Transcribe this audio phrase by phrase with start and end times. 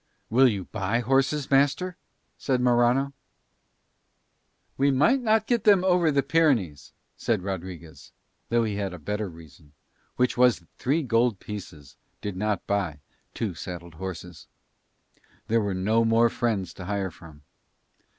[0.31, 1.95] "Will you buy horses, master?"
[2.35, 3.13] said Morano.
[4.75, 8.11] "We might not get them over the Pyrenees," said Rodriguez,
[8.49, 9.73] though he had a better reason,
[10.15, 13.01] which was that three gold pieces did not buy
[13.35, 14.47] two saddled horses.
[15.47, 17.43] There were no more friends to hire from.